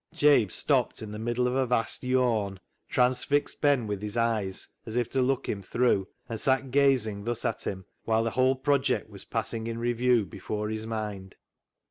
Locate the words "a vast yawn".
1.53-2.59